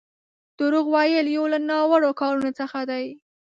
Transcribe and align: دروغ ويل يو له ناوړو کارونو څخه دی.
دروغ 0.57 0.85
ويل 0.95 1.25
يو 1.35 1.43
له 1.53 1.59
ناوړو 1.69 2.11
کارونو 2.21 2.51
څخه 2.59 2.79
دی. 2.89 3.05